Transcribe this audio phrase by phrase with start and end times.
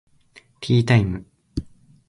[0.61, 1.27] ティータイム